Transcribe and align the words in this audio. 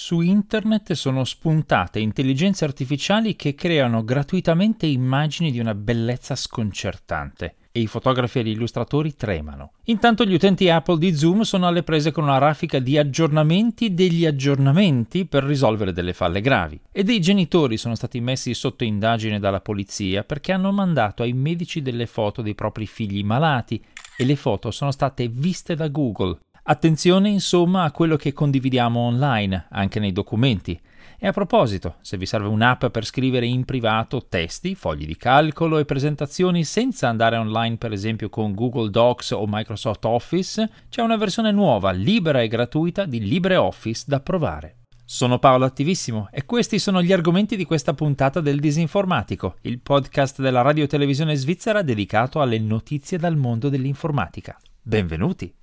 Su 0.00 0.20
internet 0.20 0.92
sono 0.92 1.24
spuntate 1.24 1.98
intelligenze 1.98 2.64
artificiali 2.64 3.34
che 3.34 3.56
creano 3.56 4.04
gratuitamente 4.04 4.86
immagini 4.86 5.50
di 5.50 5.58
una 5.58 5.74
bellezza 5.74 6.36
sconcertante 6.36 7.56
e 7.72 7.80
i 7.80 7.88
fotografi 7.88 8.38
e 8.38 8.44
gli 8.44 8.50
illustratori 8.50 9.16
tremano. 9.16 9.72
Intanto 9.86 10.24
gli 10.24 10.34
utenti 10.34 10.70
Apple 10.70 10.98
di 10.98 11.16
Zoom 11.16 11.40
sono 11.40 11.66
alle 11.66 11.82
prese 11.82 12.12
con 12.12 12.22
una 12.22 12.38
raffica 12.38 12.78
di 12.78 12.96
aggiornamenti 12.96 13.92
degli 13.92 14.24
aggiornamenti 14.24 15.26
per 15.26 15.42
risolvere 15.42 15.92
delle 15.92 16.12
falle 16.12 16.42
gravi. 16.42 16.80
E 16.92 17.02
dei 17.02 17.20
genitori 17.20 17.76
sono 17.76 17.96
stati 17.96 18.20
messi 18.20 18.54
sotto 18.54 18.84
indagine 18.84 19.40
dalla 19.40 19.60
polizia 19.60 20.22
perché 20.22 20.52
hanno 20.52 20.70
mandato 20.70 21.24
ai 21.24 21.32
medici 21.32 21.82
delle 21.82 22.06
foto 22.06 22.40
dei 22.40 22.54
propri 22.54 22.86
figli 22.86 23.24
malati 23.24 23.84
e 24.16 24.24
le 24.24 24.36
foto 24.36 24.70
sono 24.70 24.92
state 24.92 25.28
viste 25.28 25.74
da 25.74 25.88
Google. 25.88 26.38
Attenzione 26.70 27.30
insomma 27.30 27.84
a 27.84 27.90
quello 27.90 28.16
che 28.16 28.34
condividiamo 28.34 29.00
online, 29.00 29.68
anche 29.70 30.00
nei 30.00 30.12
documenti. 30.12 30.78
E 31.18 31.26
a 31.26 31.32
proposito, 31.32 31.94
se 32.02 32.18
vi 32.18 32.26
serve 32.26 32.48
un'app 32.48 32.84
per 32.88 33.06
scrivere 33.06 33.46
in 33.46 33.64
privato 33.64 34.26
testi, 34.28 34.74
fogli 34.74 35.06
di 35.06 35.16
calcolo 35.16 35.78
e 35.78 35.86
presentazioni 35.86 36.64
senza 36.64 37.08
andare 37.08 37.38
online 37.38 37.78
per 37.78 37.92
esempio 37.92 38.28
con 38.28 38.52
Google 38.52 38.90
Docs 38.90 39.30
o 39.30 39.46
Microsoft 39.48 40.04
Office, 40.04 40.70
c'è 40.90 41.00
una 41.00 41.16
versione 41.16 41.52
nuova, 41.52 41.90
libera 41.90 42.42
e 42.42 42.48
gratuita 42.48 43.06
di 43.06 43.20
LibreOffice 43.20 44.04
da 44.06 44.20
provare. 44.20 44.80
Sono 45.06 45.38
Paolo 45.38 45.64
Attivissimo 45.64 46.28
e 46.30 46.44
questi 46.44 46.78
sono 46.78 47.00
gli 47.00 47.14
argomenti 47.14 47.56
di 47.56 47.64
questa 47.64 47.94
puntata 47.94 48.42
del 48.42 48.60
Disinformatico, 48.60 49.56
il 49.62 49.80
podcast 49.80 50.42
della 50.42 50.60
radio 50.60 50.86
televisione 50.86 51.34
svizzera 51.34 51.80
dedicato 51.80 52.42
alle 52.42 52.58
notizie 52.58 53.16
dal 53.16 53.36
mondo 53.36 53.70
dell'informatica. 53.70 54.54
Benvenuti! 54.82 55.54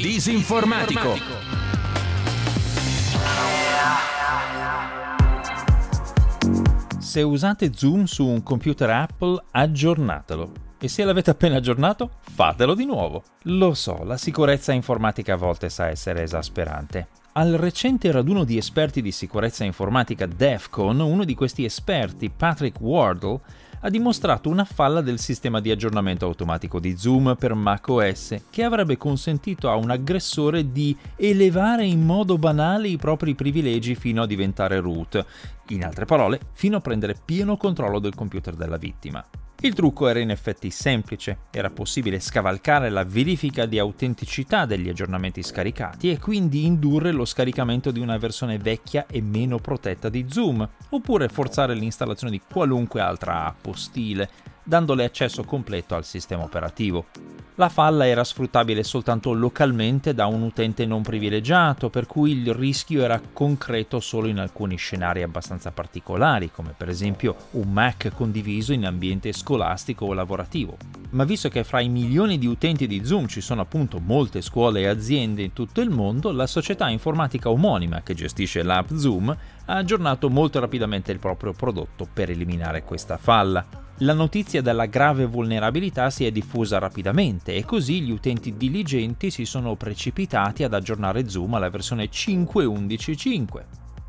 Disinformatico. 0.00 1.18
Se 6.98 7.22
usate 7.22 7.72
Zoom 7.74 8.04
su 8.04 8.26
un 8.26 8.42
computer 8.42 8.88
Apple, 8.88 9.42
aggiornatelo. 9.50 10.68
E 10.78 10.88
se 10.88 11.04
l'avete 11.04 11.30
appena 11.30 11.56
aggiornato, 11.56 12.12
fatelo 12.20 12.74
di 12.74 12.86
nuovo. 12.86 13.22
Lo 13.42 13.74
so, 13.74 14.02
la 14.04 14.16
sicurezza 14.16 14.72
informatica 14.72 15.34
a 15.34 15.36
volte 15.36 15.68
sa 15.68 15.88
essere 15.88 16.22
esasperante. 16.22 17.08
Al 17.32 17.52
recente 17.52 18.10
raduno 18.10 18.44
di 18.44 18.56
esperti 18.56 19.02
di 19.02 19.12
sicurezza 19.12 19.64
informatica 19.64 20.24
DEFCON, 20.26 20.98
uno 21.00 21.24
di 21.24 21.34
questi 21.34 21.64
esperti, 21.64 22.30
Patrick 22.30 22.80
Wardle, 22.80 23.40
ha 23.80 23.88
dimostrato 23.88 24.48
una 24.48 24.64
falla 24.64 25.00
del 25.00 25.18
sistema 25.18 25.60
di 25.60 25.70
aggiornamento 25.70 26.26
automatico 26.26 26.78
di 26.78 26.96
Zoom 26.96 27.34
per 27.38 27.54
macOS 27.54 28.36
che 28.50 28.62
avrebbe 28.62 28.96
consentito 28.96 29.70
a 29.70 29.76
un 29.76 29.90
aggressore 29.90 30.70
di 30.70 30.96
elevare 31.16 31.86
in 31.86 32.04
modo 32.04 32.36
banale 32.36 32.88
i 32.88 32.98
propri 32.98 33.34
privilegi 33.34 33.94
fino 33.94 34.22
a 34.22 34.26
diventare 34.26 34.80
root, 34.80 35.24
in 35.68 35.84
altre 35.84 36.04
parole, 36.04 36.40
fino 36.52 36.76
a 36.76 36.80
prendere 36.80 37.16
pieno 37.24 37.56
controllo 37.56 37.98
del 37.98 38.14
computer 38.14 38.54
della 38.54 38.76
vittima. 38.76 39.24
Il 39.62 39.74
trucco 39.74 40.08
era 40.08 40.20
in 40.20 40.30
effetti 40.30 40.70
semplice, 40.70 41.40
era 41.50 41.68
possibile 41.68 42.18
scavalcare 42.18 42.88
la 42.88 43.04
verifica 43.04 43.66
di 43.66 43.78
autenticità 43.78 44.64
degli 44.64 44.88
aggiornamenti 44.88 45.42
scaricati 45.42 46.10
e 46.10 46.18
quindi 46.18 46.64
indurre 46.64 47.12
lo 47.12 47.26
scaricamento 47.26 47.90
di 47.90 48.00
una 48.00 48.16
versione 48.16 48.56
vecchia 48.56 49.04
e 49.06 49.20
meno 49.20 49.58
protetta 49.58 50.08
di 50.08 50.24
Zoom, 50.30 50.66
oppure 50.88 51.28
forzare 51.28 51.74
l'installazione 51.74 52.32
di 52.32 52.40
qualunque 52.50 53.02
altra 53.02 53.44
app 53.44 53.66
ostile, 53.66 54.30
dandole 54.70 55.02
accesso 55.02 55.42
completo 55.42 55.96
al 55.96 56.04
sistema 56.04 56.44
operativo. 56.44 57.06
La 57.56 57.68
falla 57.68 58.06
era 58.06 58.22
sfruttabile 58.22 58.84
soltanto 58.84 59.32
localmente 59.32 60.14
da 60.14 60.26
un 60.26 60.42
utente 60.42 60.86
non 60.86 61.02
privilegiato, 61.02 61.90
per 61.90 62.06
cui 62.06 62.30
il 62.30 62.54
rischio 62.54 63.02
era 63.02 63.20
concreto 63.32 63.98
solo 63.98 64.28
in 64.28 64.38
alcuni 64.38 64.76
scenari 64.76 65.22
abbastanza 65.22 65.72
particolari, 65.72 66.52
come 66.52 66.72
per 66.74 66.88
esempio 66.88 67.34
un 67.50 67.70
Mac 67.70 68.12
condiviso 68.14 68.72
in 68.72 68.86
ambiente 68.86 69.32
scolastico 69.32 70.06
o 70.06 70.14
lavorativo. 70.14 70.76
Ma 71.10 71.24
visto 71.24 71.48
che 71.48 71.64
fra 71.64 71.80
i 71.80 71.88
milioni 71.88 72.38
di 72.38 72.46
utenti 72.46 72.86
di 72.86 73.04
Zoom 73.04 73.26
ci 73.26 73.40
sono 73.40 73.62
appunto 73.62 73.98
molte 73.98 74.40
scuole 74.40 74.82
e 74.82 74.86
aziende 74.86 75.42
in 75.42 75.52
tutto 75.52 75.80
il 75.80 75.90
mondo, 75.90 76.30
la 76.30 76.46
società 76.46 76.88
informatica 76.88 77.50
omonima 77.50 78.02
che 78.02 78.14
gestisce 78.14 78.62
l'app 78.62 78.92
Zoom 78.94 79.36
ha 79.66 79.74
aggiornato 79.74 80.30
molto 80.30 80.60
rapidamente 80.60 81.10
il 81.10 81.18
proprio 81.18 81.52
prodotto 81.52 82.06
per 82.10 82.30
eliminare 82.30 82.84
questa 82.84 83.16
falla. 83.18 83.79
La 84.02 84.14
notizia 84.14 84.62
della 84.62 84.86
grave 84.86 85.26
vulnerabilità 85.26 86.08
si 86.08 86.24
è 86.24 86.30
diffusa 86.30 86.78
rapidamente 86.78 87.54
e 87.54 87.66
così 87.66 88.00
gli 88.00 88.10
utenti 88.10 88.56
diligenti 88.56 89.30
si 89.30 89.44
sono 89.44 89.76
precipitati 89.76 90.64
ad 90.64 90.72
aggiornare 90.72 91.28
Zoom 91.28 91.52
alla 91.52 91.68
versione 91.68 92.08
5.11.5. 92.08 93.64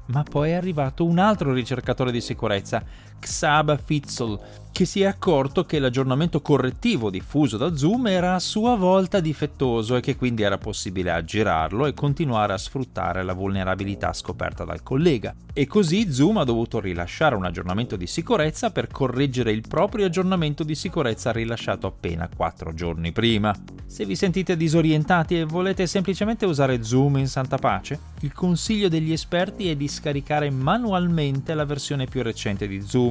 Ma 0.05 0.23
poi 0.23 0.51
è 0.51 0.53
arrivato 0.53 1.03
un 1.03 1.19
altro 1.19 1.51
ricercatore 1.51 2.13
di 2.13 2.21
sicurezza, 2.21 2.81
Xaba 3.21 3.77
Fitzel, 3.77 4.39
che 4.71 4.85
si 4.85 5.01
è 5.01 5.05
accorto 5.05 5.65
che 5.65 5.79
l'aggiornamento 5.79 6.41
correttivo 6.41 7.11
diffuso 7.11 7.57
da 7.57 7.75
Zoom 7.75 8.07
era 8.07 8.33
a 8.33 8.39
sua 8.39 8.75
volta 8.75 9.19
difettoso 9.19 9.95
e 9.95 10.01
che 10.01 10.15
quindi 10.15 10.41
era 10.41 10.57
possibile 10.57 11.11
aggirarlo 11.11 11.85
e 11.85 11.93
continuare 11.93 12.53
a 12.53 12.57
sfruttare 12.57 13.21
la 13.21 13.33
vulnerabilità 13.33 14.11
scoperta 14.13 14.63
dal 14.63 14.81
collega. 14.81 15.35
E 15.53 15.67
così 15.67 16.11
Zoom 16.11 16.37
ha 16.37 16.45
dovuto 16.45 16.79
rilasciare 16.79 17.35
un 17.35 17.45
aggiornamento 17.45 17.95
di 17.95 18.07
sicurezza 18.07 18.71
per 18.71 18.87
correggere 18.87 19.51
il 19.51 19.67
proprio 19.67 20.05
aggiornamento 20.05 20.63
di 20.63 20.73
sicurezza 20.73 21.31
rilasciato 21.31 21.87
appena 21.87 22.29
4 22.33 22.73
giorni 22.73 23.11
prima. 23.11 23.53
Se 23.85 24.05
vi 24.05 24.15
sentite 24.15 24.55
disorientati 24.55 25.37
e 25.37 25.43
volete 25.43 25.85
semplicemente 25.85 26.45
usare 26.45 26.81
Zoom 26.81 27.17
in 27.17 27.27
santa 27.27 27.57
pace, 27.57 27.99
il 28.21 28.31
consiglio 28.31 28.87
degli 28.87 29.11
esperti 29.11 29.69
è 29.69 29.75
di 29.75 29.89
scaricare 29.89 30.49
manualmente 30.49 31.53
la 31.53 31.65
versione 31.65 32.05
più 32.05 32.23
recente 32.23 32.67
di 32.67 32.79
Zoom 32.81 33.10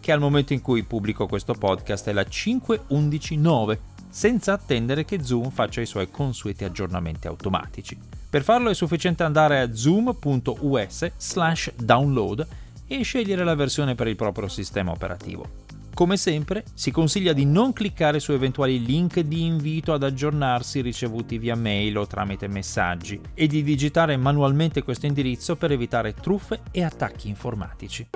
che 0.00 0.12
al 0.12 0.20
momento 0.20 0.52
in 0.52 0.60
cui 0.60 0.82
pubblico 0.82 1.26
questo 1.26 1.54
podcast 1.54 2.08
è 2.08 2.12
la 2.12 2.22
5.11.9, 2.22 3.78
senza 4.08 4.52
attendere 4.52 5.04
che 5.04 5.22
Zoom 5.22 5.50
faccia 5.50 5.80
i 5.80 5.86
suoi 5.86 6.10
consueti 6.10 6.64
aggiornamenti 6.64 7.26
automatici. 7.26 7.96
Per 8.30 8.42
farlo 8.42 8.70
è 8.70 8.74
sufficiente 8.74 9.22
andare 9.22 9.60
a 9.60 9.74
zoom.us 9.74 11.12
slash 11.16 11.72
download 11.76 12.46
e 12.86 13.02
scegliere 13.02 13.44
la 13.44 13.54
versione 13.54 13.94
per 13.94 14.08
il 14.08 14.16
proprio 14.16 14.48
sistema 14.48 14.90
operativo. 14.90 15.68
Come 15.92 16.16
sempre, 16.16 16.64
si 16.72 16.90
consiglia 16.90 17.32
di 17.32 17.44
non 17.44 17.72
cliccare 17.72 18.20
su 18.20 18.32
eventuali 18.32 18.84
link 18.84 19.20
di 19.20 19.44
invito 19.44 19.92
ad 19.92 20.02
aggiornarsi 20.02 20.80
ricevuti 20.80 21.38
via 21.38 21.56
mail 21.56 21.98
o 21.98 22.06
tramite 22.06 22.48
messaggi 22.48 23.20
e 23.34 23.46
di 23.46 23.62
digitare 23.62 24.16
manualmente 24.16 24.82
questo 24.82 25.06
indirizzo 25.06 25.56
per 25.56 25.72
evitare 25.72 26.14
truffe 26.14 26.60
e 26.70 26.82
attacchi 26.82 27.28
informatici. 27.28 28.08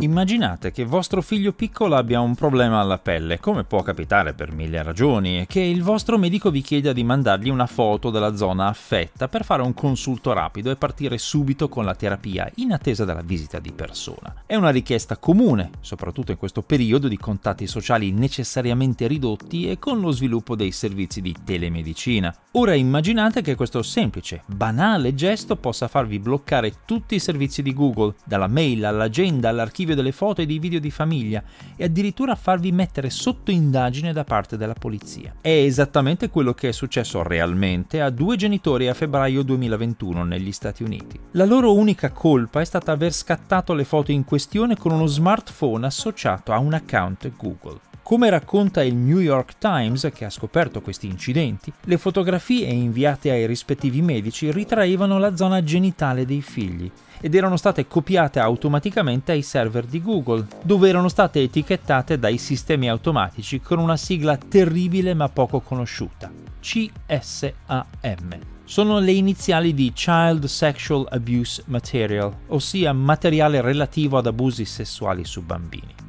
Immaginate 0.00 0.72
che 0.72 0.84
vostro 0.84 1.22
figlio 1.22 1.54
piccolo 1.54 1.96
abbia 1.96 2.20
un 2.20 2.34
problema 2.34 2.80
alla 2.80 2.98
pelle, 2.98 3.40
come 3.40 3.64
può 3.64 3.80
capitare 3.82 4.34
per 4.34 4.52
mille 4.52 4.82
ragioni, 4.82 5.40
e 5.40 5.46
che 5.46 5.60
il 5.60 5.82
vostro 5.82 6.18
medico 6.18 6.50
vi 6.50 6.60
chieda 6.60 6.92
di 6.92 7.02
mandargli 7.02 7.48
una 7.48 7.66
foto 7.66 8.10
della 8.10 8.36
zona 8.36 8.66
affetta 8.66 9.26
per 9.26 9.42
fare 9.42 9.62
un 9.62 9.72
consulto 9.72 10.34
rapido 10.34 10.70
e 10.70 10.76
partire 10.76 11.16
subito 11.16 11.70
con 11.70 11.86
la 11.86 11.94
terapia 11.94 12.50
in 12.56 12.72
attesa 12.72 13.06
della 13.06 13.22
visita 13.22 13.58
di 13.58 13.72
persona. 13.72 14.42
È 14.44 14.54
una 14.54 14.68
richiesta 14.68 15.16
comune, 15.16 15.70
soprattutto 15.80 16.30
in 16.30 16.36
questo 16.36 16.60
periodo 16.60 17.08
di 17.08 17.16
contatti 17.16 17.66
sociali 17.66 18.12
necessariamente 18.12 19.06
ridotti 19.06 19.70
e 19.70 19.78
con 19.78 20.00
lo 20.00 20.10
sviluppo 20.10 20.54
dei 20.56 20.72
servizi 20.72 21.22
di 21.22 21.34
telemedicina. 21.42 22.34
Ora 22.52 22.74
immaginate 22.74 23.40
che 23.40 23.54
questo 23.54 23.82
semplice, 23.82 24.42
banale 24.44 25.14
gesto 25.14 25.56
possa 25.56 25.88
farvi 25.88 26.18
bloccare 26.18 26.72
tutti 26.84 27.14
i 27.14 27.20
servizi 27.20 27.62
di 27.62 27.72
Google, 27.72 28.14
dalla 28.24 28.46
mail 28.46 28.84
all'agenda 28.84 29.48
all'archivio 29.48 29.85
archivio 29.86 29.94
delle 29.94 30.12
foto 30.12 30.42
e 30.42 30.46
dei 30.46 30.58
video 30.58 30.80
di 30.80 30.90
famiglia 30.90 31.42
e 31.76 31.84
addirittura 31.84 32.34
farvi 32.34 32.72
mettere 32.72 33.08
sotto 33.10 33.50
indagine 33.50 34.12
da 34.12 34.24
parte 34.24 34.56
della 34.56 34.74
polizia. 34.74 35.34
È 35.40 35.48
esattamente 35.48 36.28
quello 36.28 36.52
che 36.52 36.68
è 36.68 36.72
successo 36.72 37.22
realmente 37.22 38.00
a 38.00 38.10
due 38.10 38.36
genitori 38.36 38.88
a 38.88 38.94
febbraio 38.94 39.42
2021 39.42 40.24
negli 40.24 40.52
Stati 40.52 40.82
Uniti. 40.82 41.18
La 41.32 41.44
loro 41.44 41.72
unica 41.72 42.10
colpa 42.10 42.60
è 42.60 42.64
stata 42.64 42.92
aver 42.92 43.12
scattato 43.12 43.72
le 43.72 43.84
foto 43.84 44.10
in 44.10 44.24
questione 44.24 44.76
con 44.76 44.92
uno 44.92 45.06
smartphone 45.06 45.86
associato 45.86 46.52
a 46.52 46.58
un 46.58 46.74
account 46.74 47.30
Google. 47.36 47.80
Come 48.02 48.30
racconta 48.30 48.84
il 48.84 48.94
New 48.94 49.18
York 49.18 49.58
Times, 49.58 50.08
che 50.14 50.24
ha 50.24 50.30
scoperto 50.30 50.80
questi 50.80 51.08
incidenti, 51.08 51.72
le 51.86 51.98
fotografie 51.98 52.68
inviate 52.68 53.32
ai 53.32 53.46
rispettivi 53.46 54.00
medici 54.00 54.52
ritraevano 54.52 55.18
la 55.18 55.34
zona 55.34 55.60
genitale 55.64 56.24
dei 56.24 56.40
figli 56.40 56.88
ed 57.26 57.34
erano 57.34 57.56
state 57.56 57.88
copiate 57.88 58.38
automaticamente 58.38 59.32
ai 59.32 59.42
server 59.42 59.84
di 59.84 60.00
Google, 60.00 60.46
dove 60.62 60.88
erano 60.88 61.08
state 61.08 61.42
etichettate 61.42 62.20
dai 62.20 62.38
sistemi 62.38 62.88
automatici 62.88 63.60
con 63.60 63.80
una 63.80 63.96
sigla 63.96 64.36
terribile 64.36 65.12
ma 65.12 65.28
poco 65.28 65.58
conosciuta, 65.58 66.30
CSAM. 66.60 68.38
Sono 68.62 69.00
le 69.00 69.10
iniziali 69.10 69.74
di 69.74 69.92
Child 69.92 70.44
Sexual 70.44 71.08
Abuse 71.10 71.64
Material, 71.66 72.32
ossia 72.46 72.92
materiale 72.92 73.60
relativo 73.60 74.18
ad 74.18 74.26
abusi 74.26 74.64
sessuali 74.64 75.24
su 75.24 75.42
bambini. 75.42 76.05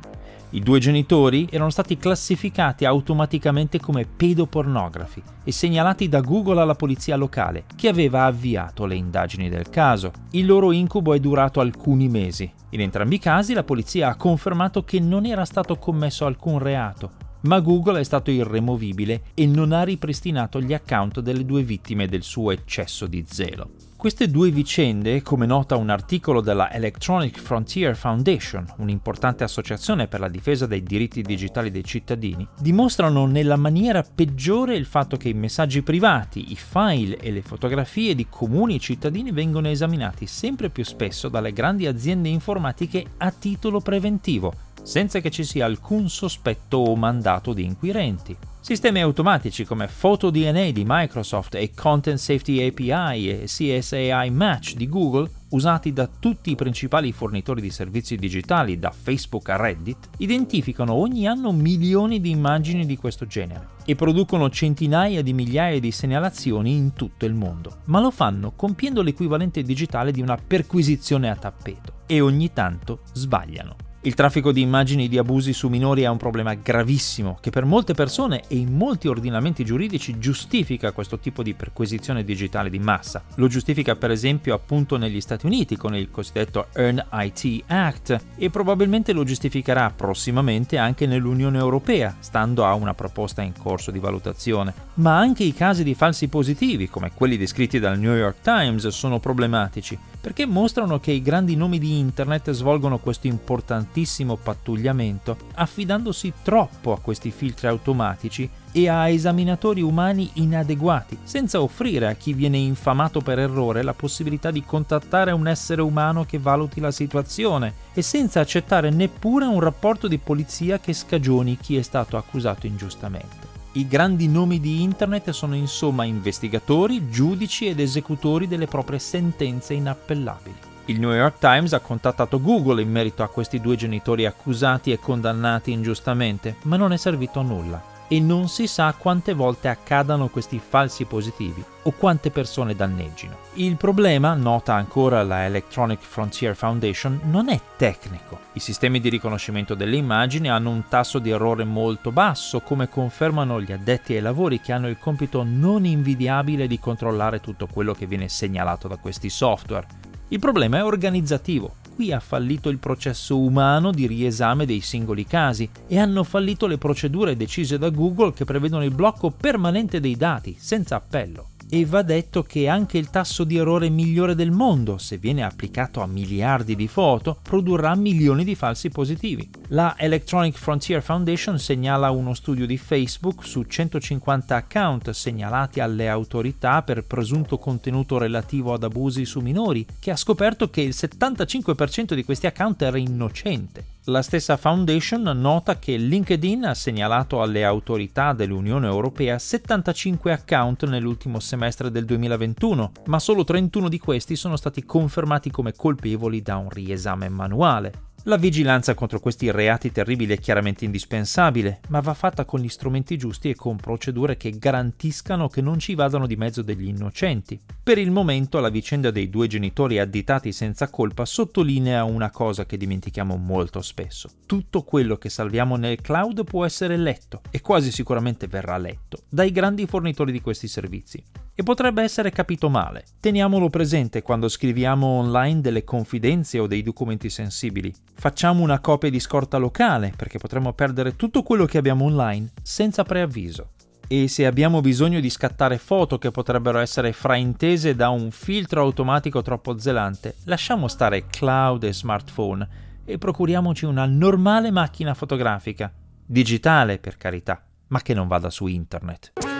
I 0.51 0.61
due 0.61 0.79
genitori 0.79 1.45
erano 1.51 1.69
stati 1.69 1.97
classificati 1.97 2.85
automaticamente 2.85 3.81
come 3.81 4.05
pedopornografi 4.05 5.21
e 5.43 5.51
segnalati 5.51 6.07
da 6.07 6.21
Google 6.21 6.61
alla 6.61 6.73
polizia 6.73 7.17
locale, 7.17 7.65
che 7.75 7.89
aveva 7.89 8.23
avviato 8.23 8.85
le 8.85 8.95
indagini 8.95 9.49
del 9.49 9.67
caso. 9.69 10.13
Il 10.31 10.45
loro 10.45 10.71
incubo 10.71 11.13
è 11.13 11.19
durato 11.19 11.59
alcuni 11.59 12.07
mesi. 12.07 12.49
In 12.69 12.79
entrambi 12.79 13.15
i 13.15 13.19
casi 13.19 13.53
la 13.53 13.65
polizia 13.65 14.07
ha 14.07 14.15
confermato 14.15 14.85
che 14.85 15.01
non 15.01 15.25
era 15.25 15.43
stato 15.43 15.77
commesso 15.77 16.25
alcun 16.25 16.59
reato, 16.59 17.11
ma 17.41 17.59
Google 17.59 17.99
è 17.99 18.03
stato 18.03 18.31
irremovibile 18.31 19.23
e 19.33 19.45
non 19.45 19.73
ha 19.73 19.83
ripristinato 19.83 20.61
gli 20.61 20.73
account 20.73 21.19
delle 21.19 21.43
due 21.43 21.63
vittime 21.63 22.07
del 22.07 22.23
suo 22.23 22.51
eccesso 22.51 23.05
di 23.05 23.25
zelo. 23.27 23.69
Queste 23.97 24.29
due 24.29 24.51
vicende, 24.51 25.23
come 25.23 25.47
nota 25.47 25.75
un 25.75 25.89
articolo 25.89 26.39
della 26.39 26.71
Electronic 26.71 27.39
Frontier 27.39 27.95
Foundation, 27.95 28.63
un'importante 28.77 29.43
associazione 29.43 30.07
per 30.07 30.19
la 30.19 30.27
difesa 30.27 30.67
dei 30.67 30.83
diritti 30.83 31.23
digitali 31.23 31.71
dei 31.71 31.83
cittadini, 31.83 32.47
dimostrano 32.59 33.25
nella 33.25 33.55
maniera 33.55 34.03
peggiore 34.03 34.75
il 34.75 34.85
fatto 34.85 35.17
che 35.17 35.29
i 35.29 35.33
messaggi 35.33 35.81
privati, 35.81 36.51
i 36.51 36.55
file 36.55 37.17
e 37.17 37.31
le 37.31 37.41
fotografie 37.41 38.13
di 38.13 38.27
comuni 38.29 38.79
cittadini 38.79 39.31
vengono 39.31 39.67
esaminati 39.67 40.27
sempre 40.27 40.69
più 40.69 40.85
spesso 40.85 41.27
dalle 41.27 41.51
grandi 41.51 41.87
aziende 41.87 42.29
informatiche 42.29 43.03
a 43.17 43.31
titolo 43.31 43.79
preventivo, 43.79 44.53
senza 44.83 45.19
che 45.21 45.31
ci 45.31 45.43
sia 45.43 45.65
alcun 45.65 46.07
sospetto 46.07 46.77
o 46.77 46.95
mandato 46.95 47.51
di 47.51 47.63
inquirenti. 47.63 48.37
Sistemi 48.67 48.99
automatici 48.99 49.63
come 49.63 49.87
PhotoDNA 49.87 50.71
di 50.71 50.83
Microsoft 50.85 51.55
e 51.55 51.71
Content 51.73 52.17
Safety 52.17 52.67
API 52.67 53.29
e 53.29 53.43
CSAI 53.45 54.29
Match 54.29 54.73
di 54.73 54.89
Google, 54.89 55.31
usati 55.51 55.93
da 55.93 56.05
tutti 56.05 56.51
i 56.51 56.55
principali 56.55 57.13
fornitori 57.13 57.61
di 57.61 57.69
servizi 57.69 58.17
digitali, 58.17 58.77
da 58.77 58.91
Facebook 58.91 59.47
a 59.47 59.55
Reddit, 59.55 60.09
identificano 60.17 60.91
ogni 60.95 61.25
anno 61.27 61.53
milioni 61.53 62.19
di 62.19 62.29
immagini 62.29 62.85
di 62.85 62.97
questo 62.97 63.25
genere 63.25 63.69
e 63.85 63.95
producono 63.95 64.49
centinaia 64.49 65.21
di 65.21 65.31
migliaia 65.31 65.79
di 65.79 65.91
segnalazioni 65.91 66.75
in 66.75 66.91
tutto 66.91 67.23
il 67.23 67.33
mondo. 67.33 67.77
Ma 67.85 68.01
lo 68.01 68.11
fanno 68.11 68.51
compiendo 68.51 69.01
l'equivalente 69.01 69.63
digitale 69.63 70.11
di 70.11 70.19
una 70.19 70.35
perquisizione 70.35 71.29
a 71.29 71.37
tappeto 71.37 71.99
e 72.05 72.19
ogni 72.19 72.51
tanto 72.51 72.99
sbagliano. 73.13 73.86
Il 74.07 74.13
traffico 74.13 74.53
di 74.53 74.61
immagini 74.61 75.09
di 75.09 75.17
abusi 75.17 75.51
su 75.51 75.67
minori 75.67 76.03
è 76.03 76.07
un 76.07 76.15
problema 76.15 76.53
gravissimo 76.53 77.39
che 77.41 77.49
per 77.49 77.65
molte 77.65 77.93
persone 77.93 78.43
e 78.47 78.55
in 78.55 78.73
molti 78.73 79.09
ordinamenti 79.09 79.65
giuridici 79.65 80.17
giustifica 80.17 80.93
questo 80.93 81.19
tipo 81.19 81.43
di 81.43 81.53
perquisizione 81.53 82.23
digitale 82.23 82.69
di 82.69 82.79
massa. 82.79 83.21
Lo 83.35 83.47
giustifica 83.47 83.97
per 83.97 84.11
esempio 84.11 84.53
appunto 84.53 84.95
negli 84.95 85.19
Stati 85.19 85.45
Uniti 85.45 85.75
con 85.75 85.93
il 85.93 86.09
cosiddetto 86.09 86.67
Earn 86.73 87.05
IT 87.11 87.63
Act 87.67 88.17
e 88.37 88.49
probabilmente 88.49 89.11
lo 89.11 89.25
giustificherà 89.25 89.91
prossimamente 89.93 90.77
anche 90.77 91.05
nell'Unione 91.05 91.57
Europea, 91.57 92.15
stando 92.19 92.63
a 92.63 92.75
una 92.75 92.93
proposta 92.93 93.41
in 93.41 93.51
corso 93.61 93.91
di 93.91 93.99
valutazione. 93.99 94.73
Ma 94.93 95.17
anche 95.17 95.43
i 95.43 95.53
casi 95.53 95.83
di 95.83 95.95
falsi 95.95 96.29
positivi, 96.29 96.87
come 96.87 97.11
quelli 97.13 97.35
descritti 97.35 97.77
dal 97.77 97.99
New 97.99 98.15
York 98.15 98.37
Times, 98.41 98.87
sono 98.87 99.19
problematici 99.19 99.99
perché 100.27 100.45
mostrano 100.45 100.99
che 100.99 101.13
i 101.13 101.21
grandi 101.21 101.55
nomi 101.55 101.79
di 101.79 101.99
internet 101.99 102.51
svolgono 102.51 102.97
questo 102.97 103.27
importantissimo 103.27 104.35
pattugliamento 104.35 105.37
affidandosi 105.53 106.33
troppo 106.43 106.91
a 106.91 106.99
questi 106.99 107.31
filtri 107.31 107.67
automatici 107.67 108.49
e 108.73 108.89
a 108.89 109.07
esaminatori 109.07 109.79
umani 109.79 110.29
inadeguati, 110.33 111.17
senza 111.23 111.61
offrire 111.61 112.07
a 112.07 112.15
chi 112.15 112.33
viene 112.33 112.57
infamato 112.57 113.21
per 113.21 113.39
errore 113.39 113.83
la 113.83 113.93
possibilità 113.93 114.51
di 114.51 114.65
contattare 114.65 115.31
un 115.31 115.47
essere 115.47 115.81
umano 115.81 116.25
che 116.25 116.39
valuti 116.39 116.81
la 116.81 116.91
situazione 116.91 117.73
e 117.93 118.01
senza 118.01 118.41
accettare 118.41 118.89
neppure 118.89 119.45
un 119.45 119.61
rapporto 119.61 120.09
di 120.09 120.17
polizia 120.17 120.77
che 120.77 120.91
scagioni 120.91 121.55
chi 121.57 121.77
è 121.77 121.81
stato 121.81 122.17
accusato 122.17 122.67
ingiustamente. 122.67 123.56
I 123.77 123.87
grandi 123.87 124.27
nomi 124.27 124.59
di 124.59 124.81
Internet 124.81 125.29
sono 125.29 125.53
insomma 125.53 126.03
investigatori, 126.03 127.11
giudici 127.11 127.67
ed 127.67 127.79
esecutori 127.79 128.47
delle 128.47 128.65
proprie 128.65 128.97
sentenze 128.97 129.75
inappellabili. 129.75 130.55
Il 130.85 130.99
New 130.99 131.11
York 131.11 131.37
Times 131.37 131.73
ha 131.73 131.79
contattato 131.79 132.41
Google 132.41 132.81
in 132.81 132.89
merito 132.89 133.21
a 133.21 133.27
questi 133.27 133.61
due 133.61 133.75
genitori 133.75 134.25
accusati 134.25 134.91
e 134.91 134.97
condannati 134.97 135.71
ingiustamente, 135.71 136.55
ma 136.63 136.75
non 136.75 136.91
è 136.91 136.97
servito 136.97 137.39
a 137.39 137.43
nulla 137.43 137.95
e 138.07 138.19
non 138.19 138.47
si 138.47 138.67
sa 138.67 138.93
quante 138.97 139.33
volte 139.33 139.67
accadano 139.67 140.29
questi 140.29 140.59
falsi 140.59 141.05
positivi 141.05 141.63
o 141.83 141.91
quante 141.91 142.31
persone 142.31 142.75
danneggino. 142.75 143.35
Il 143.53 143.75
problema, 143.75 144.33
nota 144.33 144.73
ancora 144.73 145.23
la 145.23 145.45
Electronic 145.45 146.01
Frontier 146.01 146.55
Foundation, 146.55 147.19
non 147.25 147.49
è 147.49 147.59
tecnico. 147.77 148.39
I 148.53 148.59
sistemi 148.59 148.99
di 148.99 149.09
riconoscimento 149.09 149.73
delle 149.73 149.95
immagini 149.95 150.49
hanno 150.49 150.69
un 150.69 150.83
tasso 150.87 151.19
di 151.19 151.29
errore 151.29 151.63
molto 151.63 152.11
basso, 152.11 152.59
come 152.61 152.89
confermano 152.89 153.61
gli 153.61 153.71
addetti 153.71 154.13
ai 154.13 154.21
lavori 154.21 154.59
che 154.59 154.73
hanno 154.73 154.89
il 154.89 154.97
compito 154.99 155.43
non 155.43 155.85
invidiabile 155.85 156.67
di 156.67 156.79
controllare 156.79 157.39
tutto 157.39 157.67
quello 157.67 157.93
che 157.93 158.05
viene 158.05 158.27
segnalato 158.29 158.87
da 158.87 158.97
questi 158.97 159.29
software. 159.29 159.87
Il 160.29 160.39
problema 160.39 160.79
è 160.79 160.83
organizzativo 160.83 161.75
qui 161.97 162.11
ha 162.11 162.19
fallito 162.19 162.69
il 162.69 162.77
processo 162.77 163.39
umano 163.39 163.89
di 163.89 164.05
riesame 164.05 164.67
dei 164.67 164.81
singoli 164.81 165.25
casi 165.25 165.67
e 165.87 165.97
hanno 165.97 166.23
fallito 166.23 166.67
le 166.67 166.77
procedure 166.77 167.35
decise 167.35 167.79
da 167.79 167.89
Google 167.89 168.33
che 168.33 168.45
prevedono 168.45 168.83
il 168.83 168.93
blocco 168.93 169.31
permanente 169.31 169.99
dei 169.99 170.15
dati, 170.15 170.55
senza 170.59 170.97
appello 170.97 171.56
e 171.69 171.85
va 171.85 172.01
detto 172.01 172.43
che 172.43 172.67
anche 172.67 172.97
il 172.97 173.09
tasso 173.09 173.43
di 173.43 173.57
errore 173.57 173.89
migliore 173.89 174.35
del 174.35 174.51
mondo, 174.51 174.97
se 174.97 175.17
viene 175.17 175.43
applicato 175.43 176.01
a 176.01 176.07
miliardi 176.07 176.75
di 176.75 176.87
foto, 176.87 177.37
produrrà 177.41 177.95
milioni 177.95 178.43
di 178.43 178.55
falsi 178.55 178.89
positivi. 178.89 179.49
La 179.69 179.95
Electronic 179.97 180.57
Frontier 180.57 181.01
Foundation 181.01 181.59
segnala 181.59 182.09
uno 182.09 182.33
studio 182.33 182.65
di 182.65 182.77
Facebook 182.77 183.45
su 183.45 183.63
150 183.63 184.55
account 184.55 185.09
segnalati 185.09 185.79
alle 185.79 186.07
autorità 186.07 186.83
per 186.83 187.03
presunto 187.03 187.57
contenuto 187.57 188.17
relativo 188.17 188.73
ad 188.73 188.83
abusi 188.83 189.25
su 189.25 189.41
minori, 189.41 189.85
che 189.99 190.11
ha 190.11 190.15
scoperto 190.15 190.69
che 190.69 190.81
il 190.81 190.95
75% 190.95 192.13
di 192.13 192.23
questi 192.23 192.47
account 192.47 192.81
era 192.81 192.97
innocente. 192.97 193.95
La 194.09 194.21
stessa 194.21 194.55
Foundation 194.55 195.21
nota 195.37 195.79
che 195.79 195.97
LinkedIn 195.97 196.63
ha 196.63 196.73
segnalato 196.73 197.41
alle 197.41 197.65
autorità 197.65 198.31
dell'Unione 198.31 198.87
Europea 198.87 199.37
75 199.37 200.31
account 200.31 200.85
nell'ultimo 200.85 201.41
semestre 201.41 201.91
del 201.91 202.05
2021, 202.05 202.91
ma 203.07 203.19
solo 203.19 203.43
31 203.43 203.89
di 203.89 203.99
questi 203.99 204.37
sono 204.37 204.55
stati 204.55 204.85
confermati 204.85 205.51
come 205.51 205.73
colpevoli 205.73 206.41
da 206.41 206.55
un 206.55 206.69
riesame 206.69 207.27
manuale. 207.27 208.06
La 208.27 208.35
vigilanza 208.35 208.93
contro 208.93 209.21
questi 209.21 209.49
reati 209.51 209.89
terribili 209.89 210.33
è 210.33 210.37
chiaramente 210.37 210.83
indispensabile, 210.83 211.79
ma 211.87 212.01
va 212.01 212.13
fatta 212.13 212.43
con 212.43 212.59
gli 212.59 212.67
strumenti 212.67 213.15
giusti 213.15 213.49
e 213.49 213.55
con 213.55 213.77
procedure 213.77 214.35
che 214.35 214.57
garantiscano 214.57 215.47
che 215.47 215.61
non 215.61 215.79
ci 215.79 215.95
vadano 215.95 216.27
di 216.27 216.35
mezzo 216.35 216.61
degli 216.61 216.89
innocenti. 216.89 217.57
Per 217.81 217.97
il 217.97 218.11
momento 218.11 218.59
la 218.59 218.67
vicenda 218.67 219.11
dei 219.11 219.29
due 219.29 219.47
genitori 219.47 219.97
additati 219.97 220.51
senza 220.51 220.89
colpa 220.89 221.23
sottolinea 221.23 222.03
una 222.03 222.29
cosa 222.29 222.65
che 222.65 222.75
dimentichiamo 222.75 223.37
molto 223.37 223.81
spesso. 223.81 224.29
Tutto 224.45 224.83
quello 224.83 225.15
che 225.15 225.29
salviamo 225.29 225.77
nel 225.77 226.01
cloud 226.01 226.43
può 226.43 226.65
essere 226.65 226.97
letto, 226.97 227.39
e 227.49 227.61
quasi 227.61 227.93
sicuramente 227.93 228.47
verrà 228.47 228.77
letto, 228.77 229.19
dai 229.29 229.53
grandi 229.53 229.85
fornitori 229.85 230.33
di 230.33 230.41
questi 230.41 230.67
servizi 230.67 231.23
e 231.59 231.63
potrebbe 231.63 232.03
essere 232.03 232.29
capito 232.29 232.69
male. 232.69 233.03
Teniamolo 233.19 233.71
presente 233.71 234.21
quando 234.21 234.47
scriviamo 234.47 235.07
online 235.07 235.59
delle 235.59 235.83
confidenze 235.83 236.59
o 236.59 236.67
dei 236.67 236.83
documenti 236.83 237.31
sensibili. 237.31 237.91
Facciamo 238.13 238.61
una 238.61 238.79
copia 238.79 239.09
di 239.09 239.19
scorta 239.19 239.57
locale 239.57 240.13
perché 240.15 240.37
potremmo 240.37 240.73
perdere 240.73 241.15
tutto 241.15 241.41
quello 241.41 241.65
che 241.65 241.79
abbiamo 241.79 242.05
online 242.05 242.51
senza 242.61 243.03
preavviso. 243.03 243.69
E 244.07 244.27
se 244.27 244.45
abbiamo 244.45 244.81
bisogno 244.81 245.19
di 245.19 245.31
scattare 245.31 245.79
foto 245.79 246.19
che 246.19 246.29
potrebbero 246.29 246.77
essere 246.77 247.11
fraintese 247.11 247.95
da 247.95 248.09
un 248.09 248.29
filtro 248.29 248.81
automatico 248.81 249.41
troppo 249.41 249.79
zelante, 249.79 250.35
lasciamo 250.43 250.87
stare 250.87 251.25
cloud 251.25 251.83
e 251.83 251.91
smartphone 251.91 252.67
e 253.03 253.17
procuriamoci 253.17 253.85
una 253.85 254.05
normale 254.05 254.69
macchina 254.69 255.15
fotografica, 255.15 255.91
digitale 256.23 256.99
per 256.99 257.17
carità, 257.17 257.63
ma 257.87 257.99
che 258.03 258.13
non 258.13 258.27
vada 258.27 258.51
su 258.51 258.67
internet. 258.67 259.56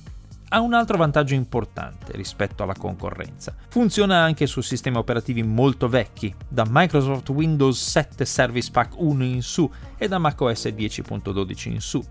ha 0.51 0.61
un 0.61 0.73
altro 0.73 0.97
vantaggio 0.97 1.35
importante 1.35 2.13
rispetto 2.15 2.63
alla 2.63 2.73
concorrenza. 2.73 3.53
Funziona 3.67 4.17
anche 4.17 4.47
su 4.47 4.61
sistemi 4.61 4.97
operativi 4.97 5.43
molto 5.43 5.87
vecchi, 5.87 6.33
da 6.47 6.65
Microsoft 6.67 7.29
Windows 7.29 7.79
7 7.89 8.25
Service 8.25 8.71
Pack 8.71 8.93
1 8.97 9.23
in 9.23 9.43
su 9.43 9.71
e 9.97 10.07
da 10.07 10.17
macOS 10.17 10.65
10.12 10.65 11.69
in 11.69 11.81
su, 11.81 12.03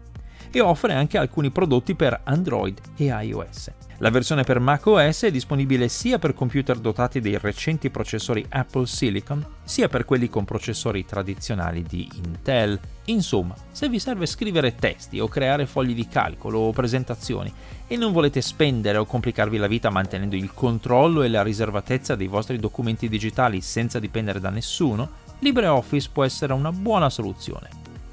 e 0.51 0.61
offre 0.61 0.95
anche 0.95 1.19
alcuni 1.19 1.51
prodotti 1.51 1.95
per 1.95 2.21
Android 2.25 2.81
e 2.97 3.05
iOS. 3.05 3.71
La 4.01 4.11
versione 4.11 4.45
per 4.45 4.61
macOS 4.61 5.23
è 5.23 5.31
disponibile 5.33 5.89
sia 5.89 6.21
per 6.21 6.33
computer 6.33 6.79
dotati 6.79 7.21
dei 7.21 7.37
recenti 7.37 7.91
processori 7.91 8.47
Apple 8.49 8.87
Silicon, 8.87 9.45
sia 9.65 9.89
per 9.89 10.05
quelli 10.05 10.29
con 10.29 10.45
processori 10.45 11.05
tradizionali 11.05 11.83
di 11.83 12.09
Intel. 12.15 12.79
Insomma, 13.07 13.57
se 13.73 13.89
vi 13.89 13.99
serve 13.99 14.27
scrivere 14.27 14.77
testi 14.77 15.19
o 15.19 15.27
creare 15.27 15.67
fogli 15.67 15.95
di 15.95 16.07
calcolo 16.07 16.61
o 16.61 16.71
presentazioni 16.71 17.53
e 17.89 17.97
non 17.97 18.13
volete 18.13 18.41
spendere 18.41 18.99
o 18.99 19.05
complicarvi 19.05 19.57
la 19.57 19.67
vita 19.67 19.91
mantenendo 19.91 20.37
il 20.37 20.55
controllo 20.55 21.25
e 21.25 21.29
la 21.29 21.43
riservatezza 21.43 22.15
dei 22.15 22.29
vostri 22.29 22.59
documenti 22.59 23.09
digitali 23.09 23.61
senza 23.61 23.99
dipendere 23.99 24.39
da 24.39 24.51
nessuno, 24.51 25.11
LibreOffice 25.41 26.11
può 26.13 26.23
essere 26.23 26.53
una 26.53 26.71
buona 26.71 27.11
soluzione. 27.11 27.69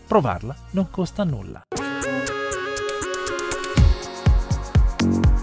Provarla 0.08 0.56
non 0.72 0.90
costa 0.90 1.24
nulla. 1.24 1.62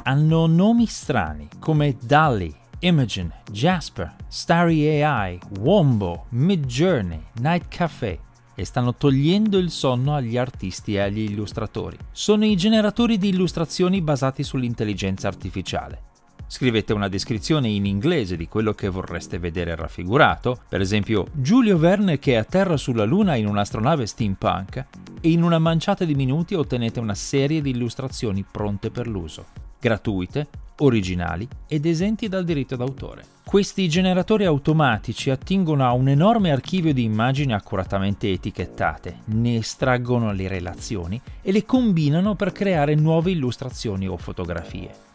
Hanno 0.05 0.47
nomi 0.47 0.87
strani 0.87 1.49
come 1.59 1.97
Dali, 2.03 2.55
Imogen, 2.81 3.33
Jasper, 3.51 4.15
Starry 4.27 5.03
AI, 5.03 5.39
Wombo, 5.61 6.27
Midjourney, 6.31 7.21
Night 7.41 7.69
Café 7.69 8.19
e 8.55 8.65
stanno 8.65 8.95
togliendo 8.95 9.59
il 9.59 9.71
sonno 9.71 10.15
agli 10.15 10.37
artisti 10.37 10.95
e 10.95 11.01
agli 11.01 11.21
illustratori. 11.21 11.97
Sono 12.11 12.45
i 12.45 12.57
generatori 12.57 13.19
di 13.19 13.29
illustrazioni 13.29 14.03
basati 14.03 14.43
sull'intelligenza 14.43 15.29
artificiale. 15.29 16.11
Scrivete 16.49 16.93
una 16.93 17.09
descrizione 17.09 17.69
in 17.69 17.87
inglese 17.87 18.37
di 18.37 18.47
quello 18.47 18.75
che 18.75 18.91
vorreste 18.91 19.39
vedere 19.39 19.75
raffigurato, 19.75 20.59
per 20.69 20.83
esempio 20.83 21.27
Giulio 21.33 21.79
Verne 21.79 22.19
che 22.19 22.37
atterra 22.37 22.77
sulla 22.77 23.05
Luna 23.05 23.37
in 23.37 23.47
un'astronave 23.47 24.05
steampunk, 24.05 24.87
e 25.21 25.31
in 25.31 25.43
una 25.45 25.59
manciata 25.59 26.05
di 26.05 26.15
minuti 26.15 26.55
ottenete 26.55 27.01
una 27.01 27.15
serie 27.15 27.63
di 27.63 27.71
illustrazioni 27.71 28.45
pronte 28.45 28.91
per 28.91 29.07
l'uso 29.07 29.62
gratuite, 29.83 30.47
originali 30.79 31.49
ed 31.67 31.87
esenti 31.87 32.29
dal 32.29 32.45
diritto 32.45 32.77
d'autore. 32.77 33.25
Questi 33.45 33.89
generatori 33.89 34.45
automatici 34.45 35.29
attingono 35.29 35.85
a 35.85 35.93
un 35.93 36.09
enorme 36.09 36.53
archivio 36.53 36.95
di 36.95 37.03
immagini 37.03 37.53
accuratamente 37.53 38.31
etichettate, 38.31 39.23
ne 39.27 39.57
estraggono 39.57 40.33
le 40.33 40.47
relazioni 40.47 41.21
e 41.43 41.51
le 41.51 41.65
combinano 41.65 42.37
per 42.37 42.53
creare 42.53 42.95
nuove 42.95 43.33
illustrazioni 43.33 44.07
o 44.07 44.17
fotografie. 44.17 45.11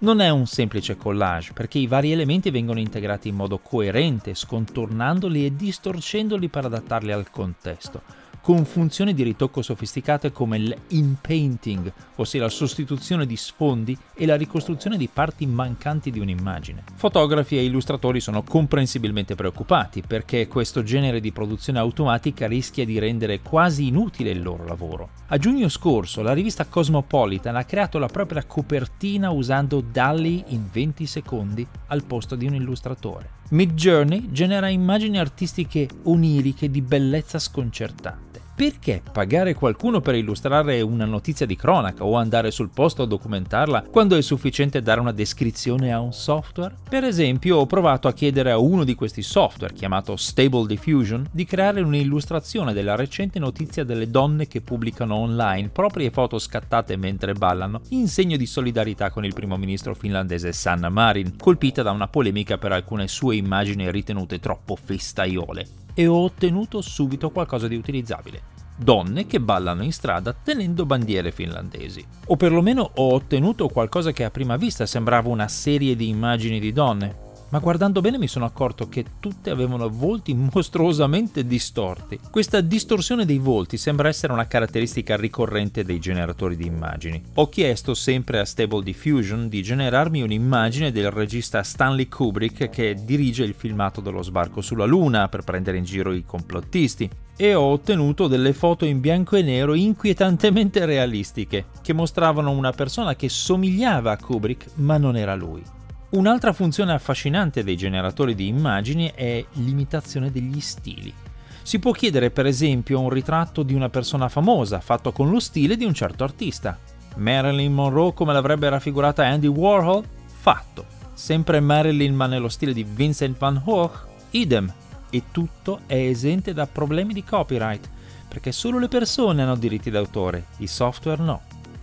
Non 0.00 0.20
è 0.20 0.28
un 0.28 0.46
semplice 0.46 0.96
collage 0.96 1.52
perché 1.52 1.78
i 1.78 1.86
vari 1.86 2.12
elementi 2.12 2.50
vengono 2.50 2.78
integrati 2.78 3.28
in 3.28 3.34
modo 3.34 3.58
coerente, 3.58 4.34
scontornandoli 4.34 5.46
e 5.46 5.56
distorcendoli 5.56 6.48
per 6.48 6.66
adattarli 6.66 7.12
al 7.12 7.30
contesto, 7.30 8.02
con 8.40 8.64
funzioni 8.64 9.14
di 9.14 9.22
ritocco 9.22 9.62
sofisticate 9.62 10.32
come 10.32 10.58
l'in-painting, 10.58 11.92
ossia 12.16 12.40
la 12.40 12.48
sostituzione 12.48 13.26
di 13.26 13.36
sfondi 13.36 13.96
e 14.14 14.26
la 14.26 14.36
ricostruzione 14.36 14.96
di 14.96 15.08
parti 15.12 15.46
mancanti 15.46 16.10
di 16.10 16.20
un'immagine. 16.20 16.84
Fotografi 16.94 17.56
e 17.56 17.64
illustratori 17.64 18.20
sono 18.20 18.42
comprensibilmente 18.42 19.34
preoccupati 19.34 20.02
perché 20.06 20.48
questo 20.48 20.82
genere 20.82 21.20
di 21.20 21.32
produzione 21.32 21.78
automatica 21.78 22.46
rischia 22.46 22.84
di 22.84 22.98
rendere 22.98 23.40
quasi 23.40 23.86
inutile 23.88 24.30
il 24.30 24.42
loro 24.42 24.64
lavoro. 24.64 25.10
A 25.28 25.36
giugno 25.36 25.68
scorso 25.68 26.22
la 26.22 26.32
rivista 26.32 26.66
Cosmopolitan 26.66 27.56
ha 27.56 27.64
creato 27.64 27.98
la 27.98 28.08
propria 28.08 28.44
copertina 28.44 29.30
usando 29.30 29.80
DALI 29.80 30.44
in 30.48 30.68
20 30.70 31.06
secondi 31.06 31.66
al 31.88 32.04
posto 32.04 32.34
di 32.34 32.46
un 32.46 32.54
illustratore. 32.54 33.38
Midjourney 33.50 34.30
genera 34.30 34.68
immagini 34.68 35.18
artistiche 35.18 35.88
oniriche 36.04 36.70
di 36.70 36.82
bellezza 36.82 37.38
sconcertante 37.38 38.29
perché 38.60 39.00
pagare 39.10 39.54
qualcuno 39.54 40.02
per 40.02 40.14
illustrare 40.16 40.82
una 40.82 41.06
notizia 41.06 41.46
di 41.46 41.56
cronaca 41.56 42.04
o 42.04 42.16
andare 42.16 42.50
sul 42.50 42.68
posto 42.68 43.04
a 43.04 43.06
documentarla 43.06 43.84
quando 43.90 44.16
è 44.16 44.20
sufficiente 44.20 44.82
dare 44.82 45.00
una 45.00 45.12
descrizione 45.12 45.94
a 45.94 45.98
un 45.98 46.12
software? 46.12 46.74
Per 46.86 47.02
esempio, 47.02 47.56
ho 47.56 47.64
provato 47.64 48.06
a 48.06 48.12
chiedere 48.12 48.50
a 48.50 48.58
uno 48.58 48.84
di 48.84 48.94
questi 48.94 49.22
software, 49.22 49.72
chiamato 49.72 50.14
Stable 50.16 50.66
Diffusion, 50.66 51.26
di 51.32 51.46
creare 51.46 51.80
un'illustrazione 51.80 52.74
della 52.74 52.96
recente 52.96 53.38
notizia 53.38 53.82
delle 53.82 54.10
donne 54.10 54.46
che 54.46 54.60
pubblicano 54.60 55.14
online 55.14 55.70
proprie 55.70 56.10
foto 56.10 56.38
scattate 56.38 56.98
mentre 56.98 57.32
ballano, 57.32 57.80
in 57.92 58.08
segno 58.08 58.36
di 58.36 58.44
solidarietà 58.44 59.08
con 59.08 59.24
il 59.24 59.32
primo 59.32 59.56
ministro 59.56 59.94
finlandese 59.94 60.52
Sanna 60.52 60.90
Marin, 60.90 61.38
colpita 61.38 61.82
da 61.82 61.92
una 61.92 62.08
polemica 62.08 62.58
per 62.58 62.72
alcune 62.72 63.08
sue 63.08 63.36
immagini 63.36 63.90
ritenute 63.90 64.38
troppo 64.38 64.76
festaiole 64.76 65.66
e 65.94 66.06
ho 66.06 66.22
ottenuto 66.22 66.80
subito 66.80 67.30
qualcosa 67.30 67.68
di 67.68 67.76
utilizzabile. 67.76 68.49
Donne 68.82 69.26
che 69.26 69.40
ballano 69.40 69.82
in 69.82 69.92
strada 69.92 70.32
tenendo 70.32 70.86
bandiere 70.86 71.32
finlandesi. 71.32 72.02
O 72.28 72.36
perlomeno 72.36 72.92
ho 72.94 73.12
ottenuto 73.12 73.68
qualcosa 73.68 74.10
che 74.10 74.24
a 74.24 74.30
prima 74.30 74.56
vista 74.56 74.86
sembrava 74.86 75.28
una 75.28 75.48
serie 75.48 75.94
di 75.94 76.08
immagini 76.08 76.58
di 76.58 76.72
donne. 76.72 77.28
Ma 77.50 77.58
guardando 77.58 78.00
bene 78.00 78.18
mi 78.18 78.28
sono 78.28 78.44
accorto 78.44 78.88
che 78.88 79.04
tutte 79.20 79.50
avevano 79.50 79.88
volti 79.88 80.34
mostruosamente 80.34 81.46
distorti. 81.46 82.18
Questa 82.30 82.60
distorsione 82.60 83.24
dei 83.24 83.38
volti 83.38 83.76
sembra 83.76 84.08
essere 84.08 84.32
una 84.32 84.46
caratteristica 84.46 85.16
ricorrente 85.16 85.84
dei 85.84 85.98
generatori 85.98 86.56
di 86.56 86.66
immagini. 86.66 87.22
Ho 87.34 87.48
chiesto 87.48 87.94
sempre 87.94 88.38
a 88.38 88.44
Stable 88.44 88.82
Diffusion 88.82 89.48
di 89.48 89.62
generarmi 89.62 90.22
un'immagine 90.22 90.92
del 90.92 91.10
regista 91.10 91.62
Stanley 91.62 92.08
Kubrick 92.08 92.68
che 92.70 92.96
dirige 93.04 93.44
il 93.44 93.54
filmato 93.54 94.00
dello 94.00 94.22
sbarco 94.22 94.60
sulla 94.60 94.84
Luna 94.84 95.28
per 95.28 95.42
prendere 95.42 95.78
in 95.78 95.84
giro 95.84 96.12
i 96.12 96.24
complottisti 96.24 97.08
e 97.36 97.54
ho 97.54 97.62
ottenuto 97.62 98.28
delle 98.28 98.52
foto 98.52 98.84
in 98.84 99.00
bianco 99.00 99.34
e 99.34 99.42
nero 99.42 99.72
inquietantemente 99.74 100.84
realistiche, 100.84 101.66
che 101.80 101.94
mostravano 101.94 102.50
una 102.50 102.72
persona 102.72 103.16
che 103.16 103.30
somigliava 103.30 104.12
a 104.12 104.18
Kubrick 104.18 104.72
ma 104.74 104.98
non 104.98 105.16
era 105.16 105.34
lui. 105.34 105.78
Un'altra 106.10 106.52
funzione 106.52 106.92
affascinante 106.92 107.62
dei 107.62 107.76
generatori 107.76 108.34
di 108.34 108.48
immagini 108.48 109.12
è 109.14 109.44
l'imitazione 109.52 110.32
degli 110.32 110.60
stili. 110.60 111.14
Si 111.62 111.78
può 111.78 111.92
chiedere 111.92 112.32
per 112.32 112.46
esempio 112.46 112.98
un 112.98 113.10
ritratto 113.10 113.62
di 113.62 113.74
una 113.74 113.90
persona 113.90 114.28
famosa 114.28 114.80
fatto 114.80 115.12
con 115.12 115.30
lo 115.30 115.38
stile 115.38 115.76
di 115.76 115.84
un 115.84 115.94
certo 115.94 116.24
artista. 116.24 116.76
Marilyn 117.14 117.72
Monroe 117.72 118.12
come 118.12 118.32
l'avrebbe 118.32 118.68
raffigurata 118.68 119.24
Andy 119.24 119.46
Warhol? 119.46 120.04
Fatto. 120.26 120.84
Sempre 121.14 121.60
Marilyn 121.60 122.14
ma 122.16 122.26
nello 122.26 122.48
stile 122.48 122.72
di 122.72 122.82
Vincent 122.82 123.38
van 123.38 123.62
Gogh? 123.64 124.08
Idem. 124.30 124.72
E 125.10 125.22
tutto 125.30 125.82
è 125.86 125.94
esente 125.94 126.52
da 126.52 126.66
problemi 126.66 127.12
di 127.12 127.22
copyright, 127.22 127.88
perché 128.26 128.50
solo 128.50 128.80
le 128.80 128.88
persone 128.88 129.42
hanno 129.42 129.56
diritti 129.56 129.90
d'autore, 129.90 130.46
i 130.58 130.66
software 130.66 131.22
no. 131.22 131.42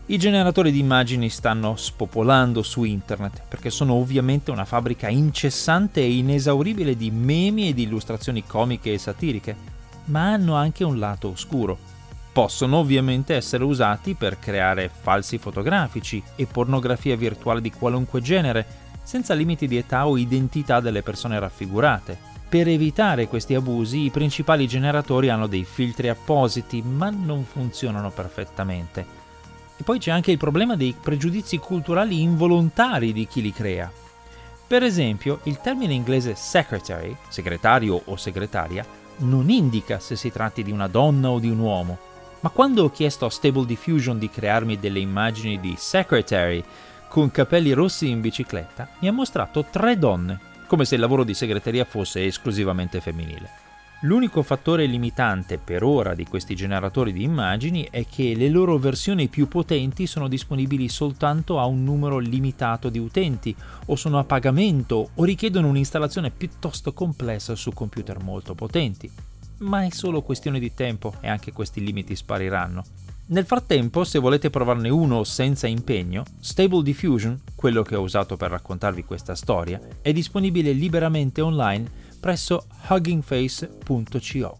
I 0.10 0.18
generatori 0.18 0.72
di 0.72 0.80
immagini 0.80 1.28
stanno 1.28 1.76
spopolando 1.76 2.64
su 2.64 2.86
internet 2.86 3.42
perché 3.46 3.70
sono 3.70 3.96
ovviamente 3.96 4.52
una 4.52 4.64
fabbrica 4.64 5.10
incessante 5.10 6.00
e 6.00 6.16
inesauribile 6.16 6.96
di 6.96 7.12
memi 7.12 7.68
e 7.68 7.74
di 7.74 7.84
illustrazioni 7.84 8.46
comiche 8.46 8.94
e 8.94 9.00
satiriche, 9.00 9.54
ma 10.06 10.32
hanno 10.32 10.56
anche 10.56 10.86
un 10.86 10.98
lato 10.98 11.28
oscuro. 11.28 11.78
Possono 12.32 12.78
ovviamente 12.78 13.36
essere 13.36 13.66
usati 13.66 14.14
per 14.14 14.40
creare 14.40 14.90
falsi 14.90 15.38
fotografici 15.40 16.24
e 16.38 16.46
pornografia 16.46 17.18
virtuale 17.18 17.60
di 17.60 17.72
qualunque 17.74 18.22
genere, 18.22 18.66
senza 19.04 19.34
limiti 19.34 19.68
di 19.68 19.76
età 19.76 20.08
o 20.08 20.16
identità 20.16 20.80
delle 20.80 21.04
persone 21.04 21.38
raffigurate. 21.38 22.18
Per 22.48 22.66
evitare 22.70 23.28
questi 23.28 23.56
abusi 23.56 24.04
i 24.06 24.10
principali 24.10 24.70
generatori 24.70 25.28
hanno 25.28 25.48
dei 25.48 25.66
filtri 25.66 26.08
appositi, 26.08 26.82
ma 26.82 27.10
non 27.10 27.44
funzionano 27.44 28.10
perfettamente 28.10 29.17
e 29.78 29.84
poi 29.84 30.00
c'è 30.00 30.12
anche 30.12 30.32
il 30.32 30.38
problema 30.38 30.76
dei 30.76 30.96
pregiudizi 31.00 31.58
culturali 31.60 32.22
involontari 32.22 33.14
di 33.14 33.28
chi 33.28 33.42
li 33.42 33.54
crea. 33.54 33.92
Per 34.68 34.84
esempio, 34.84 35.40
il 35.44 35.62
termine 35.62 35.94
inglese 35.94 36.36
secretary, 36.36 37.16
segretario 37.30 38.02
o 38.06 38.16
segretaria, 38.18 38.86
non 39.20 39.50
indica 39.50 40.00
se 40.00 40.16
si 40.16 40.32
tratti 40.32 40.64
di 40.64 40.72
una 40.72 40.88
donna 40.88 41.30
o 41.30 41.40
di 41.40 41.50
un 41.50 41.60
uomo. 41.60 41.98
Ma 42.42 42.50
quando 42.50 42.84
ho 42.84 42.92
chiesto 42.92 43.26
a 43.26 43.30
Stable 43.30 43.66
Diffusion 43.66 44.20
di 44.20 44.30
crearmi 44.30 44.78
delle 44.78 45.00
immagini 45.00 45.60
di 45.60 45.76
secretary 45.78 46.64
con 47.08 47.32
capelli 47.32 47.72
rossi 47.72 48.10
in 48.10 48.20
bicicletta, 48.20 48.90
mi 49.00 49.08
ha 49.08 49.14
mostrato 49.14 49.66
tre 49.72 49.98
donne, 49.98 50.40
come 50.68 50.86
se 50.86 50.96
il 50.96 51.02
lavoro 51.02 51.24
di 51.24 51.34
segreteria 51.34 51.86
fosse 51.86 52.26
esclusivamente 52.26 53.00
femminile. 53.00 53.67
L'unico 54.02 54.44
fattore 54.44 54.86
limitante 54.86 55.58
per 55.58 55.82
ora 55.82 56.14
di 56.14 56.24
questi 56.24 56.56
generatori 56.56 57.12
di 57.12 57.24
immagini 57.24 57.88
è 57.90 58.06
che 58.06 58.36
le 58.36 58.48
loro 58.48 58.78
versioni 58.78 59.28
più 59.28 59.48
potenti 59.48 60.06
sono 60.06 60.28
disponibili 60.28 60.88
soltanto 60.88 61.60
a 61.60 61.66
un 61.66 61.84
numero 61.84 62.20
limitato 62.20 62.90
di 62.90 63.00
utenti, 63.00 63.56
o 63.88 63.96
sono 63.96 64.20
a 64.20 64.24
pagamento, 64.24 65.10
o 65.16 65.24
richiedono 65.24 65.70
un'installazione 65.70 66.30
piuttosto 66.30 66.94
complessa 66.94 67.56
su 67.56 67.74
computer 67.74 68.22
molto 68.22 68.54
potenti. 68.54 69.10
Ma 69.60 69.84
è 69.84 69.90
solo 69.90 70.22
questione 70.22 70.60
di 70.60 70.76
tempo 70.76 71.16
e 71.20 71.28
anche 71.28 71.52
questi 71.52 71.84
limiti 71.84 72.16
spariranno. 72.16 72.84
Nel 73.30 73.46
frattempo, 73.46 74.04
se 74.04 74.20
volete 74.20 74.52
provarne 74.52 74.90
uno 74.90 75.24
senza 75.24 75.66
impegno, 75.66 76.24
Stable 76.40 76.84
Diffusion, 76.84 77.42
quello 77.56 77.82
che 77.82 77.96
ho 77.96 78.02
usato 78.02 78.38
per 78.38 78.52
raccontarvi 78.52 79.04
questa 79.04 79.36
storia, 79.36 79.82
è 80.02 80.14
disponibile 80.14 80.72
liberamente 80.72 81.42
online 81.42 82.06
presso 82.20 82.66
huggingface.co. 82.88 84.60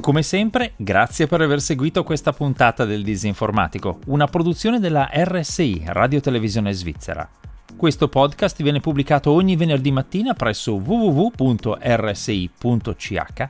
Come 0.00 0.22
sempre, 0.22 0.72
grazie 0.76 1.26
per 1.26 1.40
aver 1.40 1.60
seguito 1.60 2.04
questa 2.04 2.32
puntata 2.32 2.84
del 2.84 3.02
Disinformatico, 3.02 4.00
una 4.06 4.26
produzione 4.26 4.78
della 4.78 5.08
RSI, 5.12 5.82
Radio 5.86 6.20
Televisione 6.20 6.72
Svizzera. 6.72 7.28
Questo 7.76 8.08
podcast 8.08 8.62
viene 8.62 8.80
pubblicato 8.80 9.32
ogni 9.32 9.54
venerdì 9.54 9.90
mattina 9.90 10.32
presso 10.34 10.74
www.rsi.ch 10.76 11.38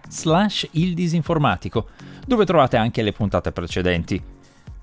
slash 0.09 0.69
il 0.73 0.95
disinformatico, 0.95 1.89
dove 2.27 2.45
trovate 2.45 2.77
anche 2.77 3.03
le 3.03 3.13
puntate 3.13 3.53
precedenti. 3.53 4.36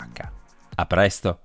A 0.75 0.87
presto! 0.87 1.41